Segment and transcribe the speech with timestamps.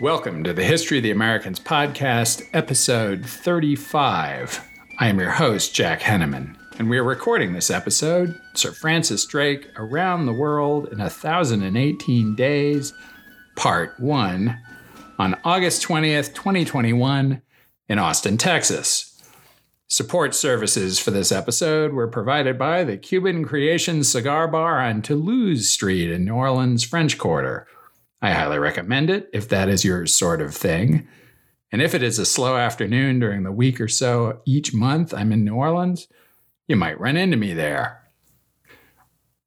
[0.00, 4.66] Welcome to the History of the Americans podcast, episode 35.
[4.98, 9.68] I am your host, Jack Henneman, and we are recording this episode, Sir Francis Drake
[9.76, 12.94] Around the World in 1018 Days,
[13.56, 14.58] Part 1,
[15.18, 17.42] on August 20th, 2021,
[17.90, 19.22] in Austin, Texas.
[19.88, 25.68] Support services for this episode were provided by the Cuban Creation Cigar Bar on Toulouse
[25.68, 27.66] Street in New Orleans, French Quarter.
[28.22, 31.08] I highly recommend it if that is your sort of thing.
[31.72, 35.32] And if it is a slow afternoon during the week or so each month I'm
[35.32, 36.08] in New Orleans,
[36.66, 38.00] you might run into me there.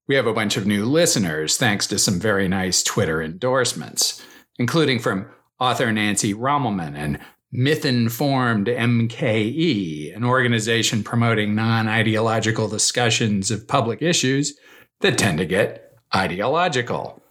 [0.07, 4.21] We have a bunch of new listeners thanks to some very nice Twitter endorsements,
[4.57, 5.27] including from
[5.59, 7.19] author Nancy Rommelmann and
[7.51, 14.57] Myth Informed MKE, an organization promoting non ideological discussions of public issues
[15.01, 17.21] that tend to get ideological.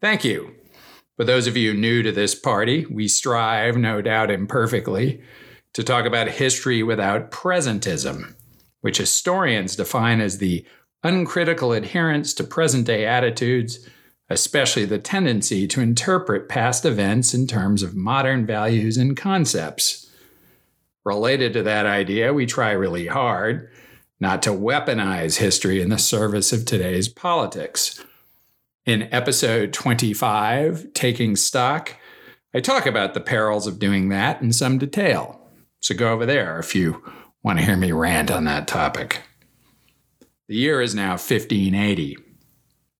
[0.00, 0.54] Thank you.
[1.16, 5.22] For those of you new to this party, we strive, no doubt imperfectly,
[5.72, 8.34] to talk about history without presentism,
[8.82, 10.66] which historians define as the
[11.02, 13.88] uncritical adherence to present day attitudes,
[14.28, 20.10] especially the tendency to interpret past events in terms of modern values and concepts.
[21.02, 23.70] Related to that idea, we try really hard
[24.20, 28.02] not to weaponize history in the service of today's politics
[28.86, 31.96] in episode 25, Taking Stock,
[32.54, 35.40] I talk about the perils of doing that in some detail.
[35.80, 37.02] So go over there if you
[37.42, 39.22] want to hear me rant on that topic.
[40.48, 42.16] The year is now 1580.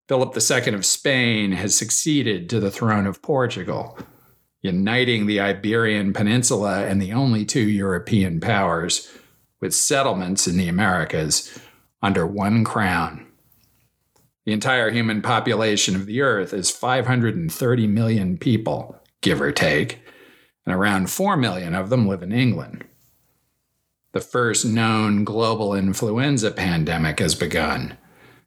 [0.08, 3.98] Philip II of Spain has succeeded to the throne of Portugal,
[4.62, 9.08] uniting the Iberian Peninsula and the only two European powers
[9.60, 11.58] with settlements in the Americas
[12.02, 13.25] under one crown.
[14.46, 20.00] The entire human population of the Earth is 530 million people, give or take,
[20.64, 22.84] and around 4 million of them live in England.
[24.12, 27.98] The first known global influenza pandemic has begun.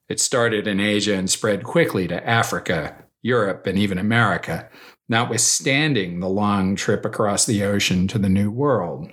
[0.07, 4.69] It started in Asia and spread quickly to Africa, Europe, and even America,
[5.09, 9.09] notwithstanding the long trip across the ocean to the New World.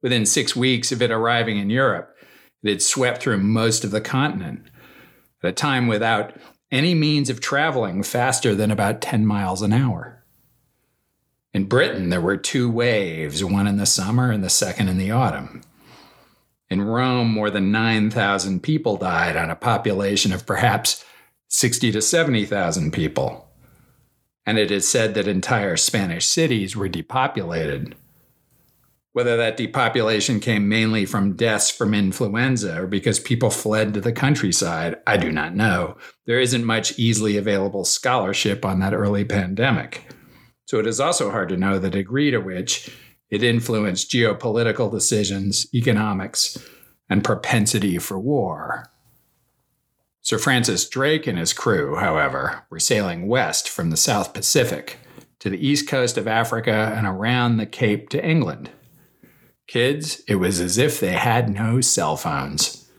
[0.00, 2.14] Within six weeks of it arriving in Europe,
[2.62, 4.68] it had swept through most of the continent
[5.42, 6.34] at a time without
[6.70, 10.24] any means of traveling faster than about 10 miles an hour.
[11.52, 15.10] In Britain, there were two waves, one in the summer and the second in the
[15.10, 15.62] autumn.
[16.70, 21.04] In Rome, more than 9,000 people died on a population of perhaps
[21.48, 23.50] 60 to 70,000 people.
[24.46, 27.94] And it is said that entire Spanish cities were depopulated.
[29.12, 34.12] Whether that depopulation came mainly from deaths from influenza or because people fled to the
[34.12, 35.98] countryside, I do not know.
[36.24, 40.10] There isn't much easily available scholarship on that early pandemic.
[40.64, 42.90] So it is also hard to know the degree to which
[43.28, 46.56] it influenced geopolitical decisions, economics,
[47.10, 48.90] and propensity for war.
[50.22, 54.98] Sir Francis Drake and his crew, however, were sailing west from the South Pacific
[55.40, 58.70] to the east coast of Africa and around the Cape to England.
[59.72, 62.90] Kids, it was as if they had no cell phones.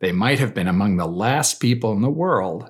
[0.00, 2.68] They might have been among the last people in the world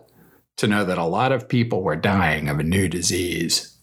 [0.59, 3.77] to know that a lot of people were dying of a new disease.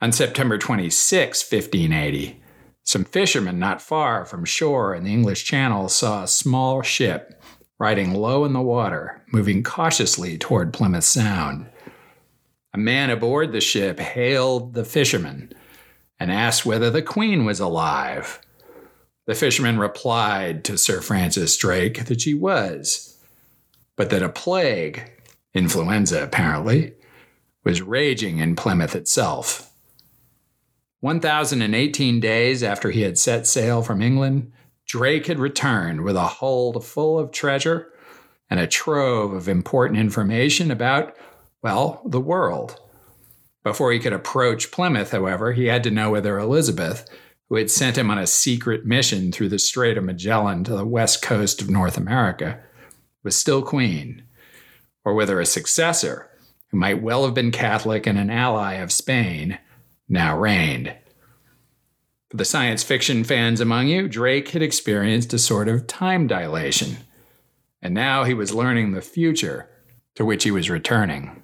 [0.00, 2.42] On September 26, 1580,
[2.82, 7.40] some fishermen not far from shore in the English Channel saw a small ship
[7.78, 11.70] riding low in the water, moving cautiously toward Plymouth Sound.
[12.74, 15.54] A man aboard the ship hailed the fishermen
[16.22, 18.40] and asked whether the Queen was alive.
[19.26, 23.18] The fisherman replied to Sir Francis Drake that she was,
[23.96, 25.10] but that a plague,
[25.52, 26.94] influenza apparently,
[27.64, 29.72] was raging in Plymouth itself.
[31.00, 34.52] 1,018 days after he had set sail from England,
[34.86, 37.92] Drake had returned with a hold full of treasure
[38.48, 41.16] and a trove of important information about,
[41.62, 42.80] well, the world.
[43.64, 47.08] Before he could approach Plymouth, however, he had to know whether Elizabeth,
[47.48, 50.86] who had sent him on a secret mission through the Strait of Magellan to the
[50.86, 52.60] west coast of North America,
[53.22, 54.24] was still queen,
[55.04, 56.28] or whether a successor,
[56.70, 59.58] who might well have been Catholic and an ally of Spain,
[60.08, 60.94] now reigned.
[62.30, 66.96] For the science fiction fans among you, Drake had experienced a sort of time dilation,
[67.82, 69.68] and now he was learning the future
[70.14, 71.41] to which he was returning.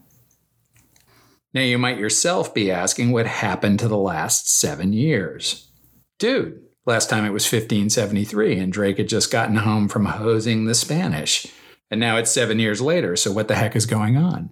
[1.55, 5.71] Now, you might yourself be asking what happened to the last seven years.
[6.19, 10.75] Dude, last time it was 1573, and Drake had just gotten home from hosing the
[10.75, 11.47] Spanish.
[11.91, 14.51] And now it's seven years later, so what the heck is going on?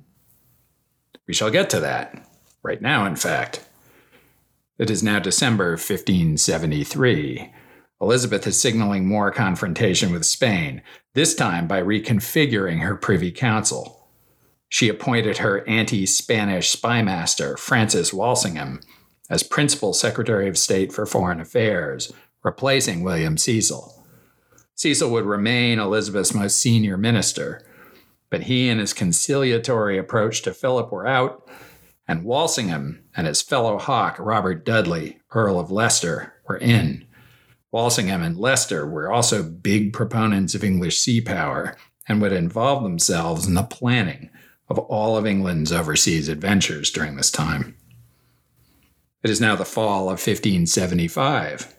[1.29, 2.27] We shall get to that.
[2.63, 3.69] Right now, in fact.
[4.79, 7.53] It is now December 1573.
[8.01, 10.83] Elizabeth is signaling more confrontation with Spain,
[11.15, 13.96] this time by reconfiguring her Privy Council.
[14.69, 18.81] She appointed her anti Spanish spymaster, Francis Walsingham,
[19.31, 24.05] as principal Secretary of State for Foreign Affairs, replacing William Cecil.
[24.75, 27.67] Cecil would remain Elizabeth's most senior minister,
[28.29, 31.49] but he and his conciliatory approach to Philip were out,
[32.07, 37.07] and Walsingham and his fellow hawk, Robert Dudley, Earl of Leicester, were in.
[37.73, 41.77] Walsingham and Leicester were also big proponents of English sea power
[42.09, 44.31] and would involve themselves in the planning
[44.69, 47.77] of all of England's overseas adventures during this time.
[49.23, 51.75] It is now the fall of 1575.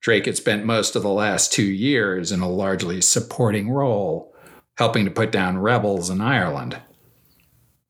[0.00, 4.34] Drake had spent most of the last two years in a largely supporting role,
[4.78, 6.80] helping to put down rebels in Ireland.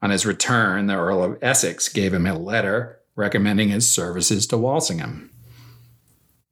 [0.00, 4.58] On his return, the Earl of Essex gave him a letter recommending his services to
[4.58, 5.30] Walsingham.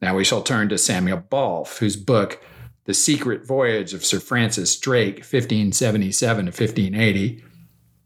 [0.01, 2.43] Now we shall turn to Samuel Bawlf, whose book,
[2.87, 7.43] The Secret Voyage of Sir Francis Drake, 1577 to 1580,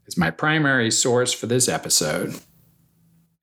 [0.07, 2.39] is my primary source for this episode.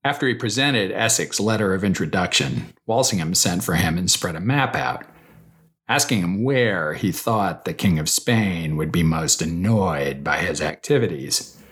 [0.02, 4.74] After he presented Essex's letter of introduction, Walsingham sent for him and spread a map
[4.74, 5.04] out,
[5.86, 10.62] asking him where he thought the King of Spain would be most annoyed by his
[10.62, 11.62] activities.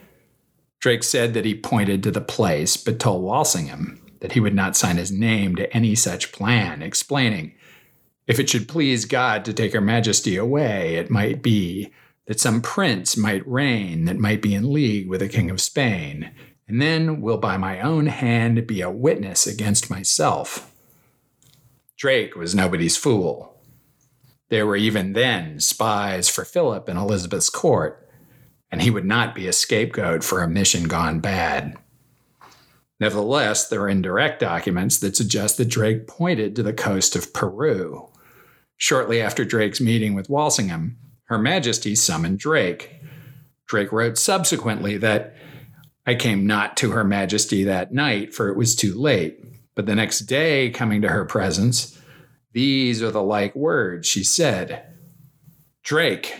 [0.78, 4.76] Drake said that he pointed to the place, but told Walsingham that he would not
[4.76, 7.54] sign his name to any such plan, explaining,
[8.26, 11.92] If it should please God to take Her Majesty away, it might be
[12.26, 16.30] that some prince might reign that might be in league with the King of Spain
[16.66, 20.72] and then will by my own hand be a witness against myself.
[21.96, 23.60] Drake was nobody's fool.
[24.48, 28.08] There were even then spies for Philip in Elizabeth's court,
[28.70, 31.76] and he would not be a scapegoat for a mission gone bad.
[33.00, 38.08] Nevertheless, there are indirect documents that suggest that Drake pointed to the coast of Peru.
[38.76, 42.90] Shortly after Drake's meeting with Walsingham, Her Majesty summoned Drake.
[43.66, 45.34] Drake wrote subsequently that
[46.06, 49.38] I came not to Her Majesty that night, for it was too late.
[49.74, 52.00] But the next day, coming to her presence,
[52.52, 54.84] these are the like words she said
[55.82, 56.36] Drake,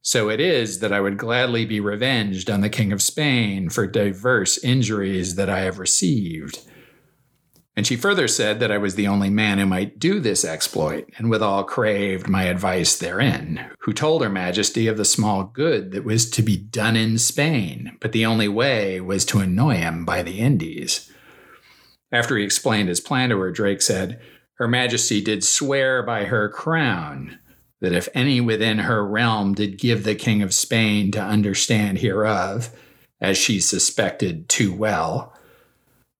[0.00, 3.86] so it is that I would gladly be revenged on the King of Spain for
[3.86, 6.60] diverse injuries that I have received.
[7.80, 11.08] And she further said that I was the only man who might do this exploit,
[11.16, 16.04] and withal craved my advice therein, who told her majesty of the small good that
[16.04, 20.22] was to be done in Spain, but the only way was to annoy him by
[20.22, 21.10] the Indies.
[22.12, 24.20] After he explained his plan to her, Drake said,
[24.56, 27.38] Her Majesty did swear by her crown
[27.80, 32.76] that if any within her realm did give the King of Spain to understand hereof,
[33.22, 35.32] as she suspected too well,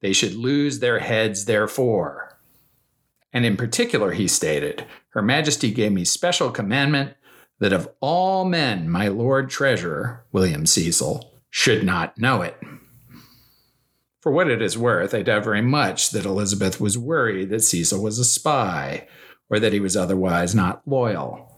[0.00, 2.38] they should lose their heads therefore.
[3.32, 7.14] And in particular, he stated, Her Majesty gave me special commandment
[7.60, 12.56] that of all men my Lord Treasurer, William Cecil, should not know it.
[14.20, 18.02] For what it is worth, I doubt very much that Elizabeth was worried that Cecil
[18.02, 19.06] was a spy
[19.48, 21.49] or that he was otherwise not loyal.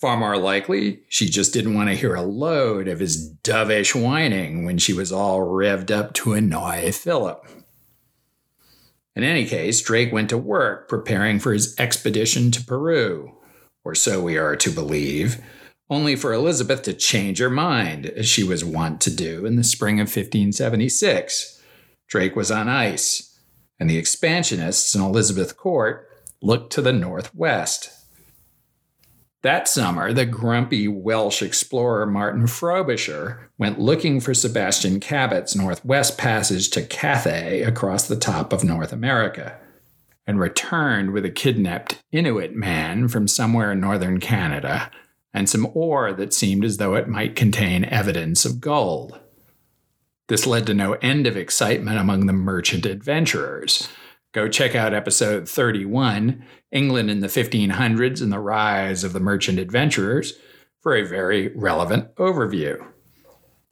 [0.00, 4.64] Far more likely, she just didn't want to hear a load of his dovish whining
[4.64, 7.46] when she was all revved up to annoy Philip.
[9.14, 13.36] In any case, Drake went to work preparing for his expedition to Peru,
[13.84, 15.42] or so we are to believe,
[15.90, 19.64] only for Elizabeth to change her mind, as she was wont to do in the
[19.64, 21.60] spring of 1576.
[22.08, 23.38] Drake was on ice,
[23.78, 26.08] and the expansionists in Elizabeth Court
[26.40, 27.99] looked to the northwest.
[29.42, 36.68] That summer, the grumpy Welsh explorer Martin Frobisher went looking for Sebastian Cabot's northwest passage
[36.70, 39.58] to Cathay across the top of North America,
[40.26, 44.90] and returned with a kidnapped Inuit man from somewhere in northern Canada
[45.32, 49.18] and some ore that seemed as though it might contain evidence of gold.
[50.28, 53.88] This led to no end of excitement among the merchant adventurers
[54.32, 59.58] Go check out episode 31, England in the 1500s and the Rise of the Merchant
[59.58, 60.34] Adventurers,
[60.80, 62.86] for a very relevant overview.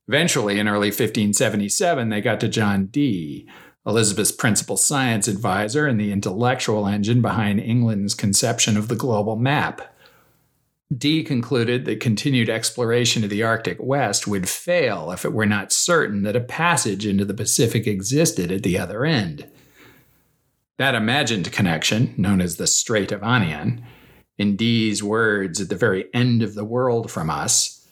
[0.09, 3.49] Eventually, in early 1577, they got to John Dee,
[3.87, 9.95] Elizabeth's principal science advisor and the intellectual engine behind England's conception of the global map.
[10.97, 15.73] Dee concluded that continued exploration of the Arctic West would fail if it were not
[15.73, 19.49] certain that a passage into the Pacific existed at the other end.
[20.79, 23.83] That imagined connection, known as the Strait of Anian,
[24.39, 27.87] in Dee's words at the very end of the world from us,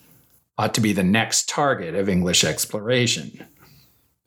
[0.57, 3.45] ought to be the next target of English exploration.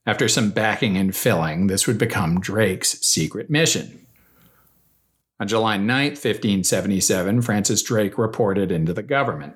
[0.06, 4.06] After some backing and filling, this would become Drake's secret mission.
[5.40, 9.56] On July 9, 1577, Francis Drake reported into the government.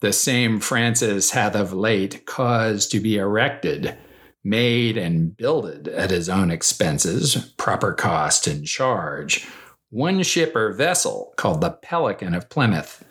[0.00, 3.96] The same Francis hath of late caused to be erected,
[4.44, 9.46] made and builded at his own expenses, proper cost and charge,
[9.90, 13.04] one ship or vessel called the Pelican of Plymouth,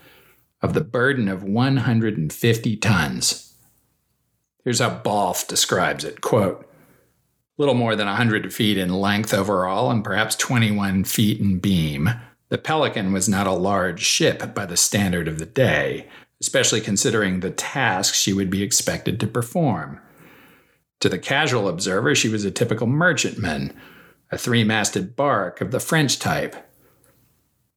[0.62, 3.54] of the burden of 150 tons.
[4.64, 6.68] Here's how Bawlf describes it quote,
[7.58, 12.10] little more than 100 feet in length overall and perhaps 21 feet in beam.
[12.50, 16.08] The Pelican was not a large ship by the standard of the day,
[16.42, 20.00] especially considering the tasks she would be expected to perform.
[21.02, 23.74] To the casual observer, she was a typical merchantman,
[24.32, 26.56] a three masted bark of the French type.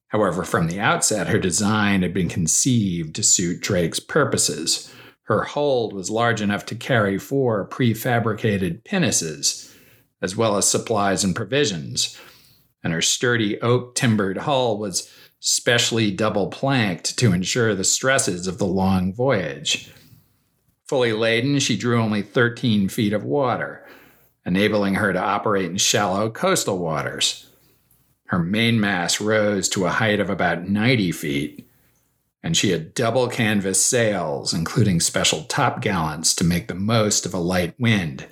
[0.09, 4.93] However, from the outset, her design had been conceived to suit Drake's purposes.
[5.23, 9.75] Her hold was large enough to carry four prefabricated pinnaces,
[10.21, 12.19] as well as supplies and provisions,
[12.83, 18.59] and her sturdy oak timbered hull was specially double planked to ensure the stresses of
[18.59, 19.91] the long voyage.
[20.87, 23.83] Fully laden, she drew only 13 feet of water,
[24.45, 27.49] enabling her to operate in shallow coastal waters.
[28.25, 31.67] Her mainmast rose to a height of about 90 feet,
[32.43, 37.39] and she had double canvas sails, including special topgallants to make the most of a
[37.39, 38.27] light wind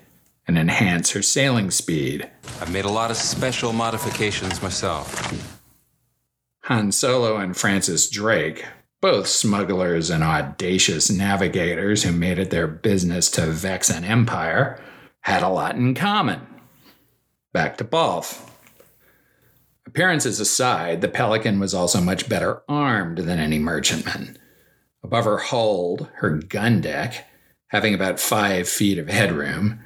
[0.48, 2.30] and enhance her sailing speed.
[2.62, 5.34] I've made a lot of special modifications myself.
[6.66, 8.66] Han Solo and Francis Drake,
[9.04, 14.82] both smugglers and audacious navigators who made it their business to vex an empire,
[15.20, 16.40] had a lot in common.
[17.52, 18.50] Back to Bawlf.
[19.86, 24.38] Appearances aside, the Pelican was also much better armed than any merchantman.
[25.04, 27.28] Above her hold, her gun deck,
[27.68, 29.82] having about five feet of headroom,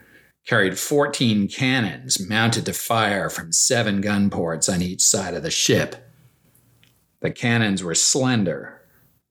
[0.45, 5.49] carried 14 cannons mounted to fire from seven gun ports on each side of the
[5.49, 6.07] ship.
[7.21, 8.76] The cannons were slender,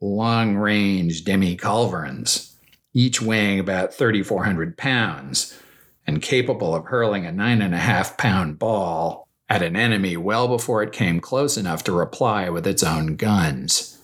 [0.00, 2.55] long range demi culverins,
[2.93, 5.59] each weighing about 3,400 pounds
[6.07, 10.49] and capable of hurling a nine and a half pound ball at an enemy well
[10.49, 13.99] before it came close enough to reply with its own guns.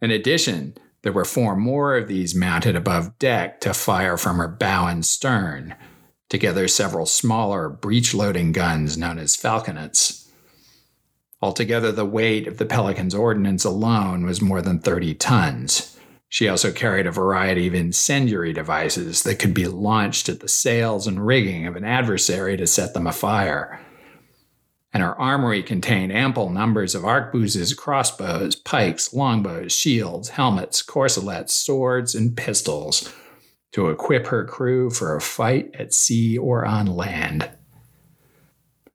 [0.00, 4.48] In addition, there were four more of these mounted above deck to fire from her
[4.48, 5.74] bow and stern,
[6.28, 10.27] together several smaller breech loading guns known as falconets.
[11.40, 15.98] Altogether, the weight of the Pelican's ordnance alone was more than 30 tons.
[16.28, 21.06] She also carried a variety of incendiary devices that could be launched at the sails
[21.06, 23.80] and rigging of an adversary to set them afire
[24.92, 32.14] and her armory contained ample numbers of arquebuses, crossbows, pikes, longbows, shields, helmets, corselets, swords,
[32.14, 33.12] and pistols
[33.72, 37.50] to equip her crew for a fight at sea or on land.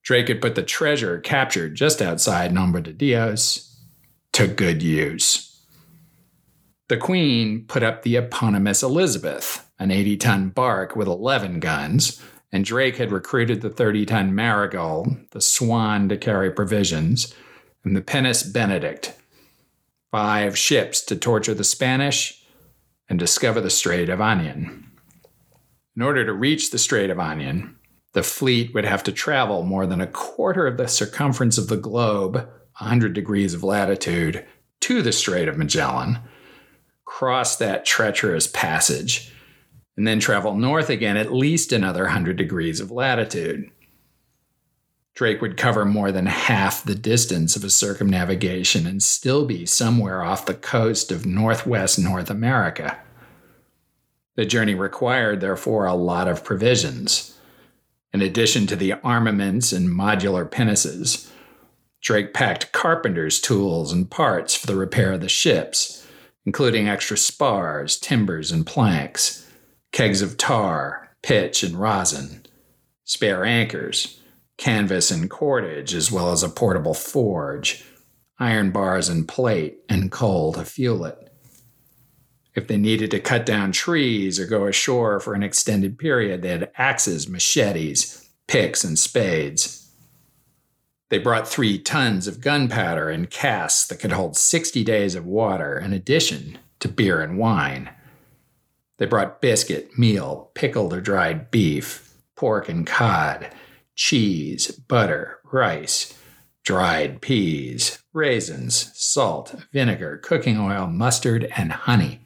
[0.04, 3.80] Drake had put the treasure captured just outside Nombre de Dios
[4.34, 5.50] to good use.
[6.90, 12.66] The Queen put up the eponymous Elizabeth, an 80 ton bark with 11 guns, and
[12.66, 17.34] Drake had recruited the 30 ton Marigold, the Swan to carry provisions,
[17.86, 19.18] and the Pinnace Benedict,
[20.12, 22.46] five ships to torture the Spanish
[23.10, 24.84] and discover the Strait of Anian.
[25.96, 27.76] In order to reach the Strait of Anian,
[28.14, 31.78] the fleet would have to travel more than a quarter of the circumference of the
[31.78, 34.46] globe, 100 degrees of latitude,
[34.82, 36.20] to the Strait of Magellan,
[37.06, 39.32] cross that treacherous passage,
[39.98, 43.70] and then travel north again at least another 100 degrees of latitude.
[45.16, 50.24] Drake would cover more than half the distance of a circumnavigation and still be somewhere
[50.24, 53.00] off the coast of northwest North America.
[54.36, 57.33] The journey required, therefore, a lot of provisions.
[58.14, 61.32] In addition to the armaments and modular pinnaces,
[62.02, 66.06] Drake packed carpenter's tools and parts for the repair of the ships,
[66.46, 69.40] including extra spars, timbers, and planks
[69.94, 72.44] kegs of tar, pitch, and rosin,
[73.06, 74.20] spare anchors,
[74.58, 77.86] canvas and cordage, as well as a portable forge,
[78.40, 81.23] iron bars and plate, and coal to fuel it.
[82.56, 86.50] If they needed to cut down trees or go ashore for an extended period, they
[86.50, 89.92] had axes, machetes, picks, and spades.
[91.10, 95.78] They brought three tons of gunpowder in casks that could hold 60 days of water,
[95.78, 97.90] in addition to beer and wine.
[98.98, 103.50] They brought biscuit, meal, pickled or dried beef, pork and cod,
[103.96, 106.18] cheese, butter, rice,
[106.64, 112.23] dried peas, raisins, salt, vinegar, cooking oil, mustard, and honey.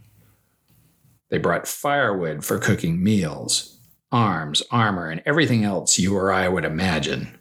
[1.30, 3.78] They brought firewood for cooking meals,
[4.12, 7.38] arms, armor, and everything else you or I would imagine.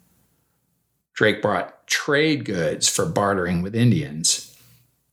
[1.15, 4.57] Drake brought trade goods for bartering with Indians,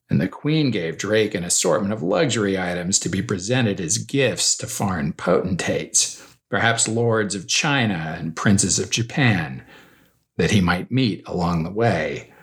[0.09, 4.55] and the Queen gave Drake an assortment of luxury items to be presented as gifts
[4.57, 9.63] to foreign potentates, perhaps lords of China and princes of Japan,
[10.37, 12.33] that he might meet along the way.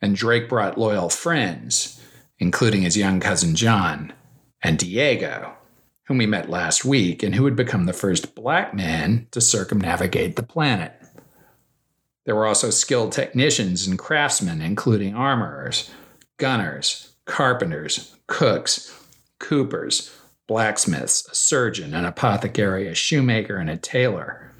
[0.00, 2.00] And Drake brought loyal friends,
[2.38, 4.12] including his young cousin John
[4.64, 5.54] and Diego,
[6.04, 10.36] whom we met last week and who would become the first black man to circumnavigate
[10.36, 10.92] the planet.
[12.24, 15.90] There were also skilled technicians and craftsmen, including armorers,
[16.38, 18.98] gunners, carpenters, cooks,
[19.38, 20.10] coopers,
[20.46, 24.52] blacksmiths, a surgeon, an apothecary, a shoemaker, and a tailor.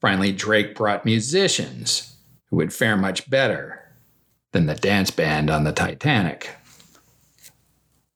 [0.00, 2.16] Finally, Drake brought musicians
[2.46, 3.80] who would fare much better
[4.52, 6.50] than the dance band on the Titanic.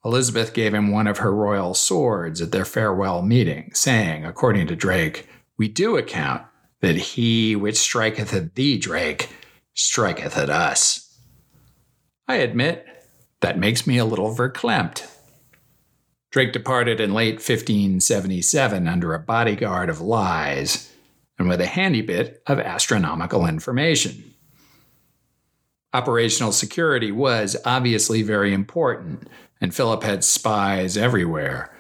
[0.07, 4.77] Elizabeth gave him one of her royal swords at their farewell meeting, saying, according to
[4.77, 5.27] Drake,
[5.59, 6.43] We do account
[6.81, 9.31] that he which striketh at thee, Drake,
[9.75, 11.19] striketh at us.
[12.29, 12.87] I admit,
[13.41, 15.11] that makes me a little verklempt.
[16.31, 20.93] Drake departed in late 1577 under a bodyguard of lies
[21.37, 24.35] and with a handy bit of astronomical information.
[25.93, 29.29] Operational security was obviously very important,
[29.61, 31.77] and Philip had spies everywhere.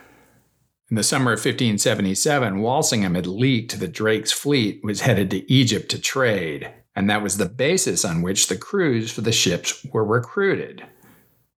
[0.88, 5.90] In the summer of 1577, Walsingham had leaked that Drake's fleet was headed to Egypt
[5.90, 10.04] to trade, and that was the basis on which the crews for the ships were
[10.04, 10.86] recruited.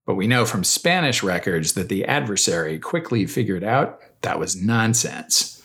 [0.04, 5.62] But we know from Spanish records that the adversary quickly figured out that was nonsense.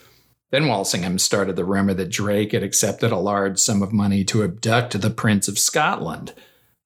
[0.52, 4.44] Then Walsingham started the rumor that Drake had accepted a large sum of money to
[4.44, 6.34] abduct the Prince of Scotland,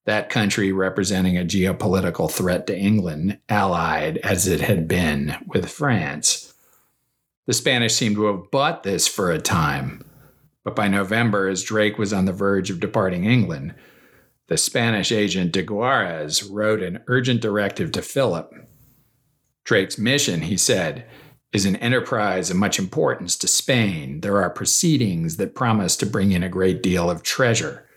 [0.05, 6.53] that country representing a geopolitical threat to England, allied as it had been with France.
[7.47, 10.05] The Spanish seem to have bought this for a time,
[10.63, 13.75] but by November, as Drake was on the verge of departing England,
[14.47, 18.51] the Spanish agent de Guaras wrote an urgent directive to Philip.
[19.63, 21.05] Drake's mission, he said,
[21.51, 24.21] is an enterprise of much importance to Spain.
[24.21, 27.87] There are proceedings that promise to bring in a great deal of treasure.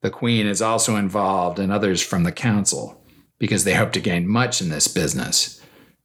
[0.00, 3.04] The Queen is also involved and others from the Council,
[3.38, 5.60] because they hope to gain much in this business.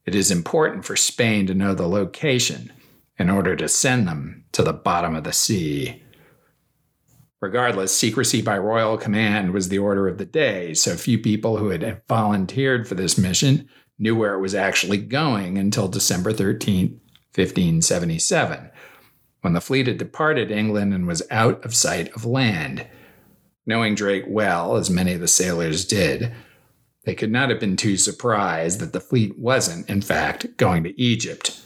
[0.05, 2.73] It is important for Spain to know the location
[3.17, 6.01] in order to send them to the bottom of the sea.
[7.39, 11.69] Regardless, secrecy by royal command was the order of the day, so few people who
[11.69, 13.67] had volunteered for this mission
[13.99, 16.99] knew where it was actually going until December 13,
[17.35, 18.71] 1577,
[19.41, 22.87] when the fleet had departed England and was out of sight of land.
[23.65, 26.33] Knowing Drake well, as many of the sailors did,
[27.05, 30.99] they could not have been too surprised that the fleet wasn't, in fact, going to
[30.99, 31.59] Egypt.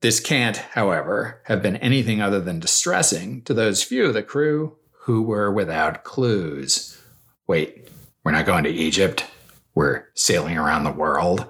[0.00, 4.76] This can't, however, have been anything other than distressing to those few of the crew
[5.02, 6.98] who were without clues.
[7.46, 7.88] Wait,
[8.24, 9.26] we're not going to Egypt?
[9.74, 11.46] We're sailing around the world?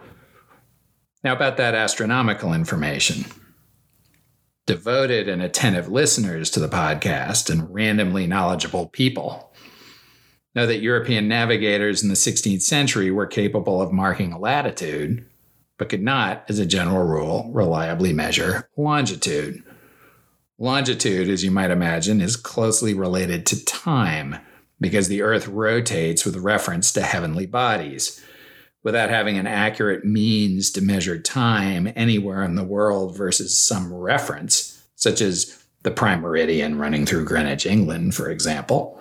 [1.23, 3.27] Now, about that astronomical information.
[4.70, 9.52] Devoted and attentive listeners to the podcast and randomly knowledgeable people
[10.54, 15.26] know that European navigators in the 16th century were capable of marking latitude,
[15.76, 19.61] but could not, as a general rule, reliably measure longitude.
[20.56, 24.37] Longitude, as you might imagine, is closely related to time
[24.80, 28.24] because the Earth rotates with reference to heavenly bodies.
[28.83, 34.87] Without having an accurate means to measure time anywhere in the world versus some reference,
[34.95, 39.01] such as the prime meridian running through Greenwich, England, for example,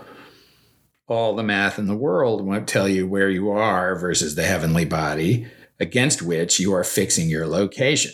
[1.07, 4.85] all the math in the world won't tell you where you are versus the heavenly
[4.85, 5.47] body
[5.79, 8.11] against which you are fixing your location.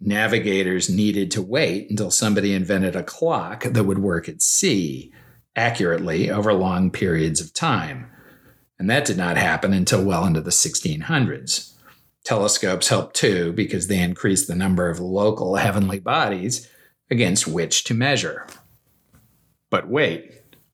[0.00, 5.12] Navigators needed to wait until somebody invented a clock that would work at sea
[5.54, 8.10] accurately over long periods of time.
[8.80, 11.74] And that did not happen until well into the 1600s.
[12.24, 16.66] Telescopes helped too because they increased the number of local heavenly bodies
[17.10, 18.46] against which to measure.
[19.68, 20.32] But wait,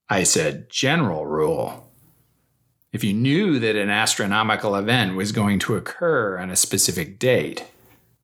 [0.09, 1.91] I said, general rule.
[2.93, 7.67] If you knew that an astronomical event was going to occur on a specific date,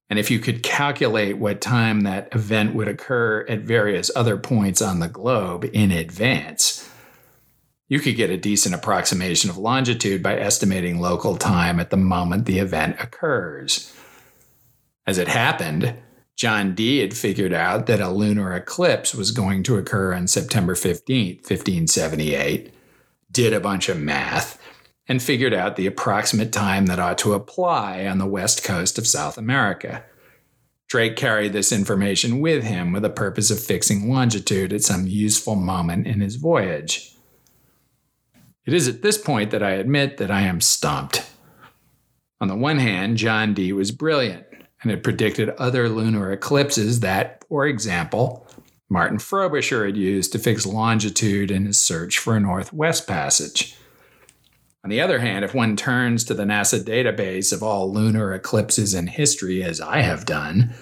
[0.08, 4.80] and if you could calculate what time that event would occur at various other points
[4.80, 6.88] on the globe in advance,
[7.92, 12.46] you could get a decent approximation of longitude by estimating local time at the moment
[12.46, 13.94] the event occurs.
[15.06, 15.96] As it happened,
[16.34, 20.74] John Dee had figured out that a lunar eclipse was going to occur on September
[20.74, 22.72] 15th, 1578,
[23.30, 24.58] did a bunch of math,
[25.06, 29.06] and figured out the approximate time that ought to apply on the west coast of
[29.06, 30.02] South America.
[30.88, 35.56] Drake carried this information with him with the purpose of fixing longitude at some useful
[35.56, 37.11] moment in his voyage.
[38.64, 41.28] It is at this point that I admit that I am stumped.
[42.40, 44.46] On the one hand, John Dee was brilliant
[44.82, 48.46] and had predicted other lunar eclipses that, for example,
[48.88, 53.76] Martin Frobisher had used to fix longitude in his search for a northwest passage.
[54.84, 58.94] On the other hand, if one turns to the NASA database of all lunar eclipses
[58.94, 60.74] in history, as I have done,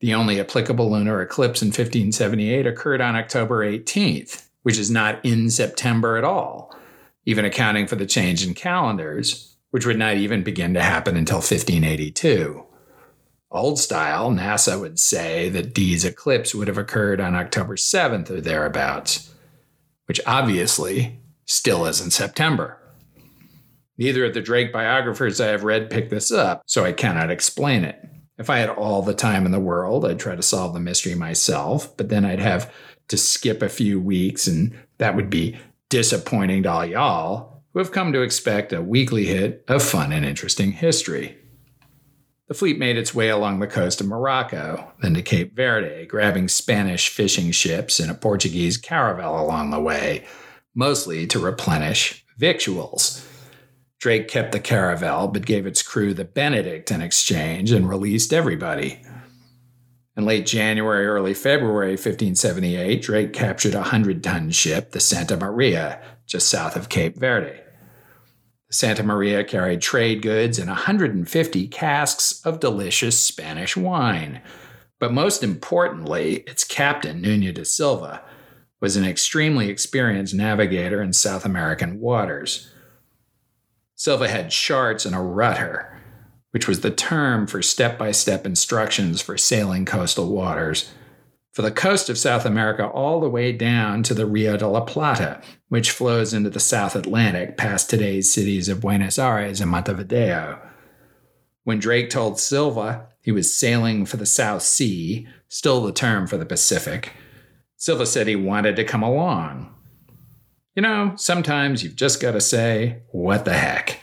[0.00, 5.48] the only applicable lunar eclipse in 1578 occurred on October 18th, which is not in
[5.50, 6.76] September at all,
[7.26, 11.38] even accounting for the change in calendars, which would not even begin to happen until
[11.38, 12.64] 1582.
[13.50, 18.40] Old style, NASA would say that Dee's eclipse would have occurred on October 7th or
[18.40, 19.32] thereabouts,
[20.06, 22.78] which obviously still isn't September.
[23.96, 27.84] Neither of the Drake biographers I have read pick this up, so I cannot explain
[27.84, 28.00] it.
[28.38, 31.14] If I had all the time in the world, I'd try to solve the mystery
[31.14, 32.72] myself, but then I'd have
[33.06, 35.56] to skip a few weeks, and that would be
[35.94, 40.26] disappointing to all y'all who have come to expect a weekly hit of fun and
[40.26, 41.38] interesting history.
[42.48, 46.48] The fleet made its way along the coast of Morocco, then to Cape Verde, grabbing
[46.48, 50.26] Spanish fishing ships and a Portuguese caravel along the way,
[50.74, 53.24] mostly to replenish victuals.
[54.00, 59.00] Drake kept the caravel, but gave its crew the Benedict in exchange and released everybody.
[60.16, 66.00] In late January, early February 1578, Drake captured a 100 ton ship, the Santa Maria,
[66.24, 67.60] just south of Cape Verde.
[68.68, 74.40] The Santa Maria carried trade goods and 150 casks of delicious Spanish wine.
[75.00, 78.22] But most importantly, its captain, Nuno da Silva,
[78.80, 82.70] was an extremely experienced navigator in South American waters.
[83.96, 85.93] Silva had charts and a rudder,
[86.54, 90.88] which was the term for step by step instructions for sailing coastal waters
[91.50, 94.80] for the coast of South America all the way down to the Rio de la
[94.80, 100.60] Plata, which flows into the South Atlantic past today's cities of Buenos Aires and Montevideo.
[101.64, 106.36] When Drake told Silva he was sailing for the South Sea, still the term for
[106.36, 107.14] the Pacific,
[107.76, 109.74] Silva said he wanted to come along.
[110.76, 114.00] You know, sometimes you've just got to say, what the heck?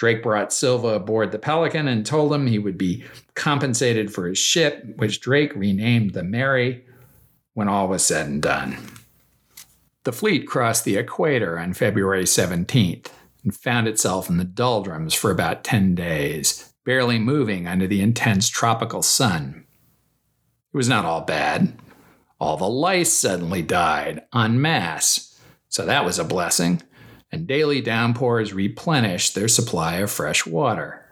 [0.00, 4.38] Drake brought Silva aboard the Pelican and told him he would be compensated for his
[4.38, 6.86] ship, which Drake renamed the Mary
[7.52, 8.78] when all was said and done.
[10.04, 13.08] The fleet crossed the equator on February 17th
[13.44, 18.48] and found itself in the doldrums for about 10 days, barely moving under the intense
[18.48, 19.66] tropical sun.
[20.72, 21.78] It was not all bad.
[22.40, 26.80] All the lice suddenly died en masse, so that was a blessing
[27.32, 31.06] and daily downpours replenished their supply of fresh water.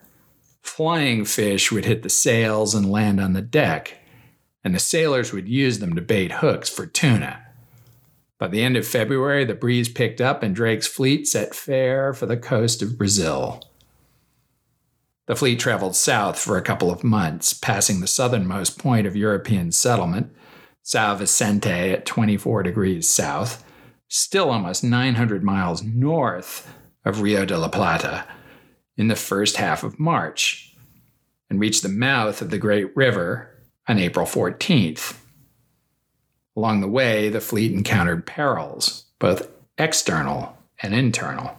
[0.62, 3.98] Flying fish would hit the sails and land on the deck,
[4.64, 7.44] and the sailors would use them to bait hooks for tuna.
[8.38, 12.26] By the end of February, the breeze picked up and Drake's fleet set fair for
[12.26, 13.62] the coast of Brazil.
[15.26, 19.72] The fleet traveled south for a couple of months, passing the southernmost point of European
[19.72, 20.34] settlement,
[20.84, 23.62] São Vicente at 24 degrees south,
[24.08, 28.24] still almost 900 miles north of Rio de la Plata,
[28.96, 30.74] in the first half of March,
[31.48, 33.54] and reached the mouth of the Great River
[33.86, 35.16] on April 14th.
[36.56, 41.56] Along the way, the fleet encountered perils, both external and internal.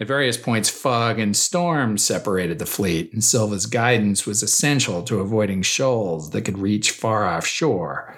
[0.00, 5.20] At various points, fog and storms separated the fleet, and Silva's guidance was essential to
[5.20, 8.16] avoiding shoals that could reach far offshore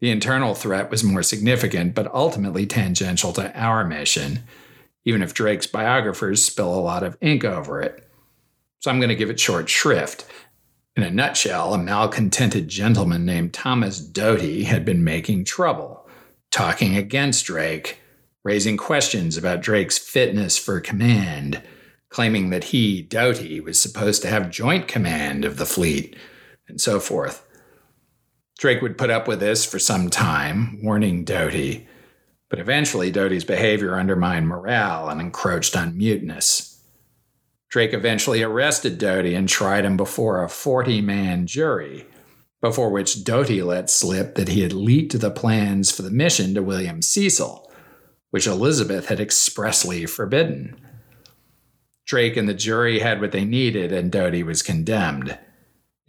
[0.00, 4.40] the internal threat was more significant, but ultimately tangential to our mission,
[5.04, 8.08] even if Drake's biographers spill a lot of ink over it.
[8.80, 10.24] So I'm going to give it short shrift.
[10.96, 16.08] In a nutshell, a malcontented gentleman named Thomas Doughty had been making trouble,
[16.50, 18.00] talking against Drake,
[18.44, 21.62] raising questions about Drake's fitness for command,
[22.08, 26.16] claiming that he, Doughty, was supposed to have joint command of the fleet,
[26.68, 27.44] and so forth.
[28.58, 31.86] Drake would put up with this for some time, warning Doughty,
[32.50, 36.82] but eventually Doughty's behavior undermined morale and encroached on muteness.
[37.70, 42.06] Drake eventually arrested Doughty and tried him before a 40 man jury,
[42.60, 46.62] before which Doughty let slip that he had leaked the plans for the mission to
[46.62, 47.70] William Cecil,
[48.30, 50.74] which Elizabeth had expressly forbidden.
[52.06, 55.38] Drake and the jury had what they needed, and Doughty was condemned.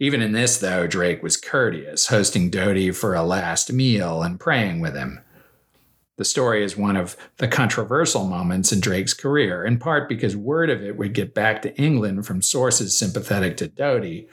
[0.02, 4.80] Even in this, though, Drake was courteous, hosting Doughty for a last meal and praying
[4.80, 5.20] with him.
[6.16, 10.70] The story is one of the controversial moments in Drake's career, in part because word
[10.70, 14.26] of it would get back to England from sources sympathetic to Doughty,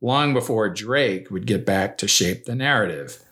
[0.00, 3.22] long before Drake would get back to shape the narrative.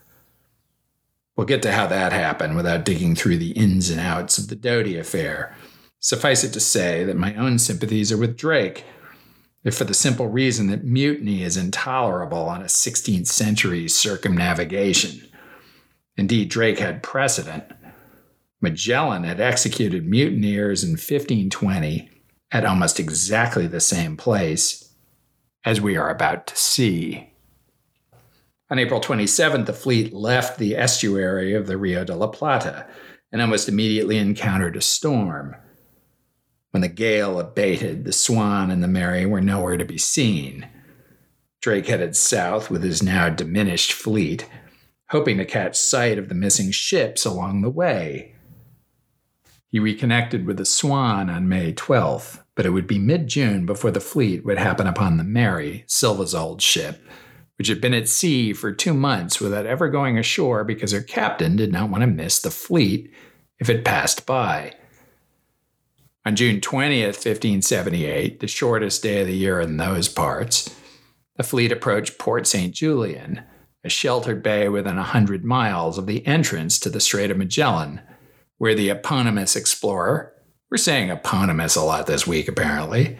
[1.35, 4.55] We'll get to how that happened without digging through the ins and outs of the
[4.55, 5.53] Doughty affair.
[5.99, 8.85] Suffice it to say that my own sympathies are with Drake,
[9.71, 15.27] for the simple reason that mutiny is intolerable on a 16th century circumnavigation.
[16.17, 17.63] Indeed, Drake had precedent.
[18.59, 22.09] Magellan had executed mutineers in 1520
[22.51, 24.93] at almost exactly the same place
[25.65, 27.29] as we are about to see.
[28.69, 32.87] On April 27th, the fleet left the estuary of the Rio de la Plata
[33.31, 35.55] and almost immediately encountered a storm.
[36.73, 40.67] When the gale abated, the Swan and the Mary were nowhere to be seen.
[41.61, 44.49] Drake headed south with his now diminished fleet,
[45.09, 48.33] hoping to catch sight of the missing ships along the way.
[49.69, 53.91] He reconnected with the Swan on May 12th, but it would be mid June before
[53.91, 56.99] the fleet would happen upon the Mary, Silva's old ship,
[57.59, 61.55] which had been at sea for two months without ever going ashore because her captain
[61.55, 63.13] did not want to miss the fleet
[63.59, 64.73] if it passed by.
[66.25, 70.73] On June 20th, 1578, the shortest day of the year in those parts,
[71.35, 72.73] the fleet approached Port St.
[72.73, 73.43] Julian,
[73.83, 77.99] a sheltered bay within a hundred miles of the entrance to the Strait of Magellan,
[78.57, 80.33] where the eponymous explorer,
[80.71, 83.17] we're saying eponymous a lot this week apparently,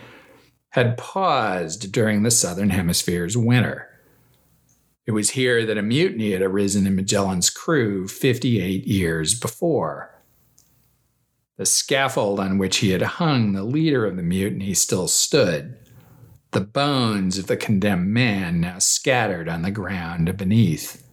[0.69, 3.89] had paused during the southern hemisphere's winter.
[5.05, 10.12] It was here that a mutiny had arisen in Magellan's crew 58 years before.
[11.57, 15.77] The scaffold on which he had hung the leader of the mutiny still stood,
[16.51, 21.07] the bones of the condemned man now scattered on the ground beneath.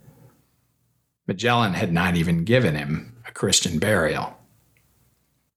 [1.27, 4.37] Magellan had not even given him a Christian burial.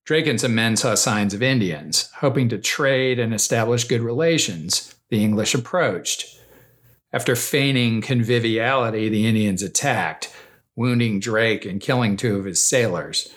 [0.06, 2.10] Drake and some men saw signs of Indians.
[2.18, 6.26] Hoping to trade and establish good relations, the English approached.
[7.14, 10.34] After feigning conviviality, the Indians attacked,
[10.76, 13.34] wounding Drake and killing two of his sailors.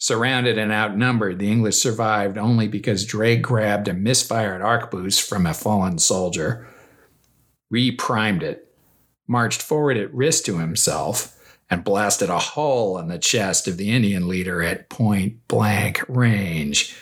[0.00, 5.52] Surrounded and outnumbered, the English survived only because Drake grabbed a misfired arquebus from a
[5.52, 6.68] fallen soldier,
[7.72, 8.72] reprimed it,
[9.26, 11.34] marched forward at risk to himself,
[11.68, 16.96] and blasted a hole in the chest of the Indian leader at point blank range.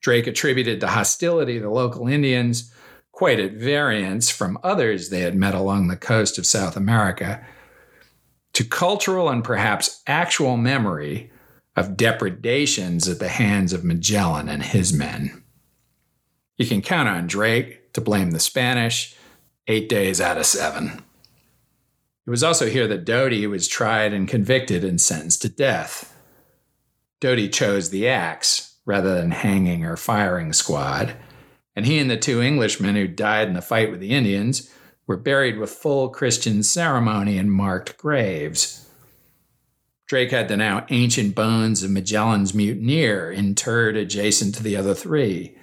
[0.00, 2.72] Drake attributed the hostility to the local Indians
[3.12, 7.44] quite at variance from others they had met along the coast of South America,
[8.52, 11.30] to cultural and perhaps actual memory
[11.76, 15.44] of depredations at the hands of Magellan and his men.
[16.56, 19.14] You can count on Drake to blame the Spanish
[19.68, 21.02] eight days out of seven.
[22.26, 26.16] It was also here that Doughty was tried and convicted and sentenced to death.
[27.20, 31.14] Doughty chose the axe rather than hanging or firing squad,
[31.74, 34.72] and he and the two Englishmen who died in the fight with the Indians
[35.06, 38.85] were buried with full Christian ceremony in marked graves.
[40.06, 45.56] Drake had the now ancient bones of Magellan's mutineer interred adjacent to the other three,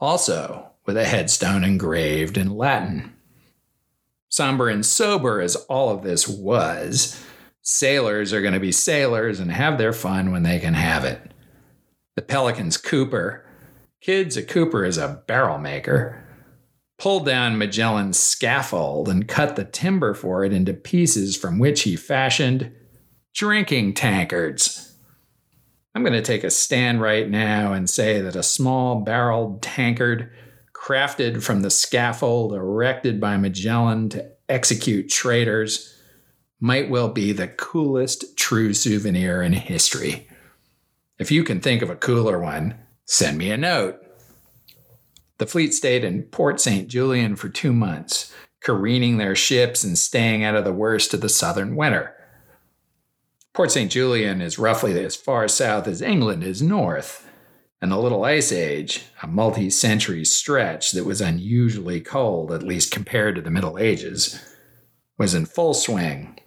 [0.00, 3.12] also with a headstone engraved in Latin.
[4.28, 7.20] Somber and sober as all of this was,
[7.60, 11.34] sailors are going to be sailors and have their fun when they can have it.
[12.14, 13.44] The Pelican's Cooper,
[14.00, 16.24] Kids, a Cooper is a barrel maker.
[16.98, 21.96] Pulled down Magellan's scaffold and cut the timber for it into pieces from which he
[21.96, 22.72] fashioned
[23.34, 24.96] drinking tankards.
[25.94, 30.30] I'm going to take a stand right now and say that a small barreled tankard
[30.74, 35.94] crafted from the scaffold erected by Magellan to execute traitors
[36.60, 40.28] might well be the coolest true souvenir in history.
[41.18, 42.74] If you can think of a cooler one,
[43.10, 44.04] Send me a note.
[45.38, 46.88] The fleet stayed in Port St.
[46.88, 48.30] Julian for two months,
[48.62, 52.14] careening their ships and staying out of the worst of the southern winter.
[53.54, 53.90] Port St.
[53.90, 57.28] Julian is roughly as far south as England is north,
[57.80, 62.92] and the Little Ice Age, a multi century stretch that was unusually cold, at least
[62.92, 64.38] compared to the Middle Ages,
[65.16, 66.38] was in full swing.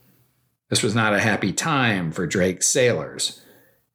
[0.69, 3.41] This was not a happy time for Drake's sailors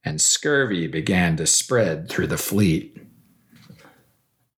[0.06, 2.96] and scurvy began to spread through the fleet.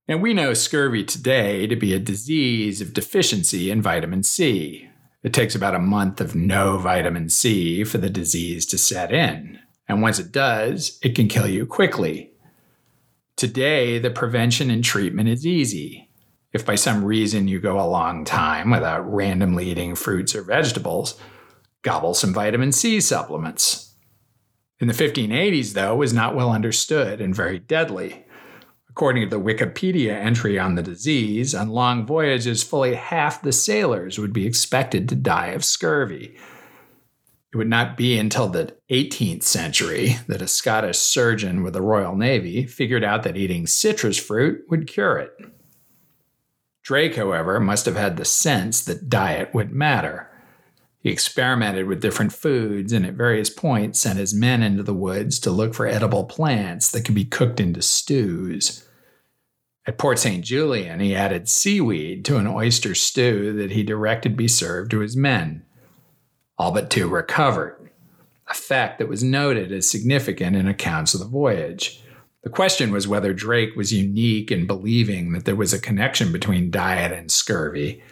[0.07, 4.88] And we know scurvy today to be a disease of deficiency in vitamin C.
[5.23, 9.59] It takes about a month of no vitamin C for the disease to set in.
[9.89, 12.33] And once it does, it can kill you quickly.
[13.37, 16.09] Today, the prevention and treatment is easy.
[16.53, 21.21] If by some reason you go a long time without randomly eating fruits or vegetables,
[21.83, 23.95] gobble some vitamin C supplements.
[24.81, 28.25] In the 1580s, though, was not well understood and very deadly.
[28.99, 34.19] According to the Wikipedia entry on the disease, on long voyages, fully half the sailors
[34.19, 36.37] would be expected to die of scurvy.
[37.53, 42.17] It would not be until the 18th century that a Scottish surgeon with the Royal
[42.17, 45.33] Navy figured out that eating citrus fruit would cure it.
[46.83, 50.29] Drake, however, must have had the sense that diet would matter.
[50.99, 55.39] He experimented with different foods and at various points sent his men into the woods
[55.39, 58.85] to look for edible plants that could be cooked into stews.
[59.89, 60.45] At Port St.
[60.45, 65.17] Julian, he added seaweed to an oyster stew that he directed be served to his
[65.17, 65.65] men.
[66.59, 67.91] All but two recovered,
[68.47, 72.03] a fact that was noted as significant in accounts of the voyage.
[72.43, 76.71] The question was whether Drake was unique in believing that there was a connection between
[76.71, 78.03] diet and scurvy,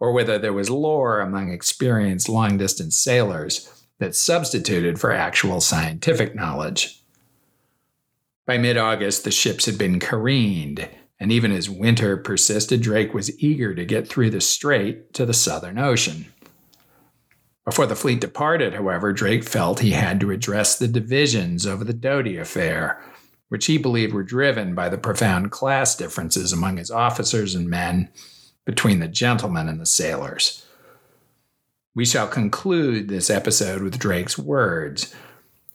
[0.00, 6.34] or whether there was lore among experienced long distance sailors that substituted for actual scientific
[6.34, 7.04] knowledge.
[8.46, 10.88] By mid August, the ships had been careened,
[11.20, 15.34] and even as winter persisted, Drake was eager to get through the strait to the
[15.34, 16.26] Southern Ocean.
[17.64, 21.94] Before the fleet departed, however, Drake felt he had to address the divisions over the
[21.94, 23.02] Doughty affair,
[23.48, 28.10] which he believed were driven by the profound class differences among his officers and men
[28.66, 30.66] between the gentlemen and the sailors.
[31.94, 35.14] We shall conclude this episode with Drake's words,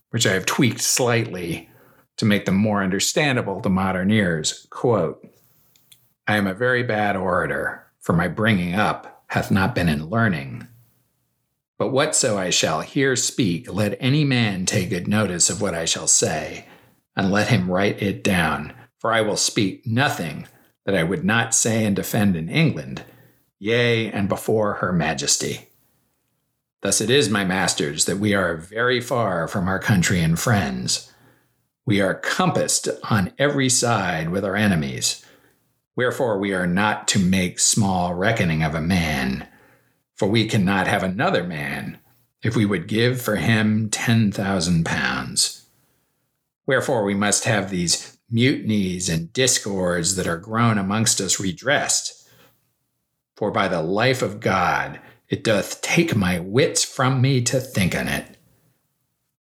[0.10, 1.69] which I have tweaked slightly
[2.20, 4.68] to make them more understandable to modern ears.
[4.70, 5.26] Quote,
[6.28, 10.68] I am a very bad orator, for my bringing up hath not been in learning.
[11.78, 15.86] But whatso I shall here speak, let any man take good notice of what I
[15.86, 16.66] shall say,
[17.16, 20.46] and let him write it down, for I will speak nothing
[20.86, 23.04] that I would not say and defend in England,
[23.60, 25.70] yea, and before her majesty.
[26.82, 31.09] Thus it is, my masters, that we are very far from our country and friends.
[31.90, 35.26] We are compassed on every side with our enemies.
[35.96, 39.48] Wherefore we are not to make small reckoning of a man,
[40.16, 41.98] for we cannot have another man
[42.44, 45.66] if we would give for him ten thousand pounds.
[46.68, 52.30] Wherefore we must have these mutinies and discords that are grown amongst us redressed.
[53.36, 57.98] For by the life of God, it doth take my wits from me to think
[57.98, 58.38] on it.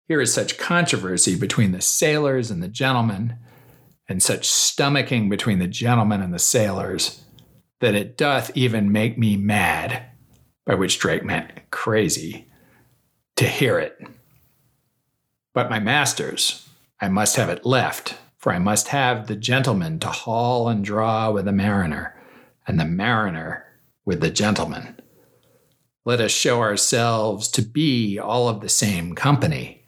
[0.09, 3.37] Here is such controversy between the sailors and the gentlemen,
[4.09, 7.23] and such stomaching between the gentlemen and the sailors,
[7.79, 10.03] that it doth even make me mad,
[10.65, 12.49] by which Drake meant crazy,
[13.37, 13.97] to hear it.
[15.53, 16.67] But my masters,
[16.99, 21.29] I must have it left for I must have the gentleman to haul and draw
[21.29, 22.15] with the mariner,
[22.65, 23.65] and the mariner
[24.05, 24.97] with the gentleman.
[26.05, 29.78] Let us show ourselves to be all of the same company,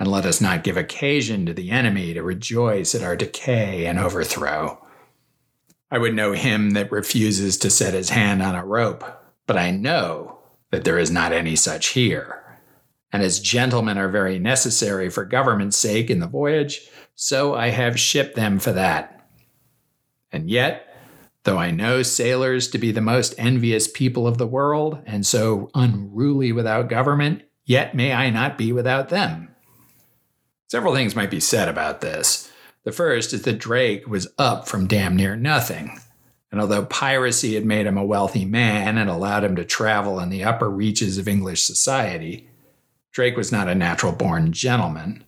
[0.00, 3.98] and let us not give occasion to the enemy to rejoice at our decay and
[3.98, 4.82] overthrow.
[5.90, 9.04] I would know him that refuses to set his hand on a rope,
[9.46, 10.38] but I know
[10.70, 12.58] that there is not any such here.
[13.12, 18.00] And as gentlemen are very necessary for government's sake in the voyage, so I have
[18.00, 19.28] shipped them for that.
[20.32, 20.96] And yet,
[21.44, 25.68] though I know sailors to be the most envious people of the world, and so
[25.74, 29.49] unruly without government, yet may I not be without them.
[30.70, 32.48] Several things might be said about this.
[32.84, 35.98] The first is that Drake was up from damn near nothing.
[36.52, 40.30] And although piracy had made him a wealthy man and allowed him to travel in
[40.30, 42.48] the upper reaches of English society,
[43.10, 45.24] Drake was not a natural born gentleman.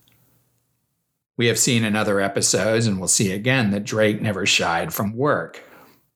[1.35, 5.13] We have seen in other episodes, and we'll see again, that Drake never shied from
[5.13, 5.61] work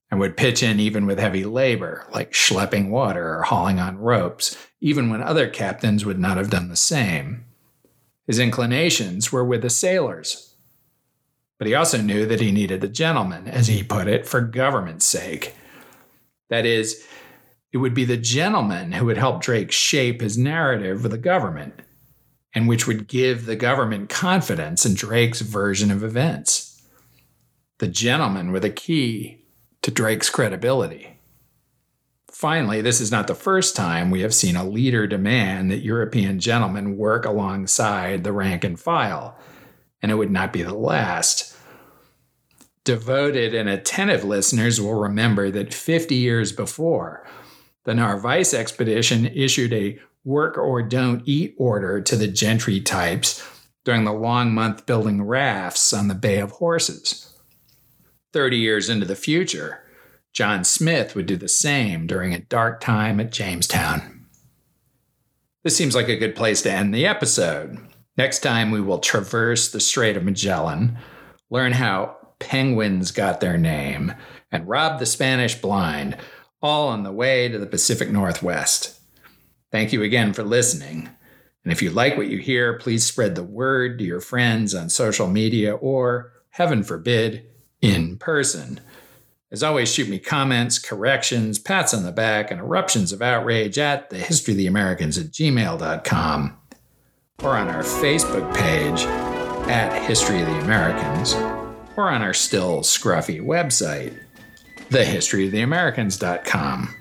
[0.09, 4.57] and would pitch in even with heavy labor, like schlepping water or hauling on ropes,
[4.79, 7.43] even when other captains would not have done the same.
[8.27, 10.53] His inclinations were with the sailors.
[11.57, 15.05] But he also knew that he needed the gentleman, as he put it, for government's
[15.05, 15.55] sake.
[16.49, 17.07] That is,
[17.71, 21.81] it would be the gentleman who would help Drake shape his narrative with the government
[22.53, 26.81] and which would give the government confidence in Drake's version of events.
[27.79, 29.45] The gentlemen were the key
[29.83, 31.16] to Drake's credibility.
[32.37, 36.39] Finally, this is not the first time we have seen a leader demand that European
[36.39, 39.35] gentlemen work alongside the rank and file,
[40.03, 41.57] and it would not be the last.
[42.83, 47.27] Devoted and attentive listeners will remember that 50 years before,
[47.85, 53.43] the Narvaez expedition issued a work or don't eat order to the gentry types
[53.83, 57.33] during the long month building rafts on the Bay of Horses.
[58.31, 59.81] 30 years into the future,
[60.37, 64.27] John Smith would do the same during a dark time at Jamestown.
[65.63, 67.79] This seems like a good place to end the episode.
[68.19, 70.95] Next time, we will traverse the Strait of Magellan,
[71.49, 74.13] learn how penguins got their name,
[74.51, 76.15] and rob the Spanish blind,
[76.61, 79.01] all on the way to the Pacific Northwest.
[79.71, 81.09] Thank you again for listening.
[81.63, 84.91] And if you like what you hear, please spread the word to your friends on
[84.91, 87.43] social media or, heaven forbid,
[87.81, 88.81] in person.
[89.51, 94.09] As always, shoot me comments, corrections, pats on the back, and eruptions of outrage at
[94.09, 96.57] the history of the Americans at gmail.com
[97.43, 99.03] or on our Facebook page
[99.69, 101.33] at History of the Americans
[101.95, 104.19] or on our still scruffy website,
[104.89, 106.93] thehistoryoftheamericans.com.